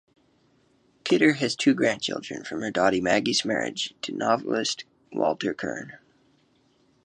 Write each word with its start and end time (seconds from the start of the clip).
Kidder 1.03 1.33
has 1.33 1.55
two 1.55 1.75
grandchildren 1.75 2.43
from 2.43 2.61
her 2.61 2.71
daughter 2.71 2.99
Maggie's 2.99 3.45
marriage 3.45 3.93
to 4.01 4.11
novelist 4.11 4.83
Walter 5.11 5.53
Kirn. 5.53 5.99